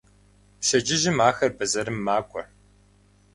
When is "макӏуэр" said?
2.05-2.47